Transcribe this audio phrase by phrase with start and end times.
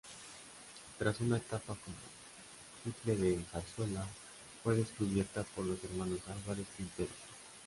[0.97, 1.95] Tras una etapa como
[2.83, 4.03] tiple de Zarzuela,
[4.63, 7.11] fue descubierta por los hermanos Álvarez Quintero.